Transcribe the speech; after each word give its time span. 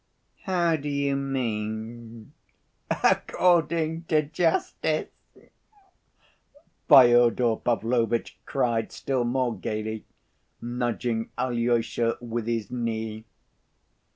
"How 0.45 0.77
do 0.77 0.89
you 0.89 1.15
mean 1.15 2.33
'according 2.89 4.05
to 4.05 4.23
justice'?" 4.23 5.09
Fyodor 6.89 7.57
Pavlovitch 7.57 8.39
cried 8.47 8.91
still 8.91 9.23
more 9.25 9.55
gayly, 9.55 10.05
nudging 10.59 11.29
Alyosha 11.37 12.17
with 12.19 12.47
his 12.47 12.71
knee. 12.71 13.25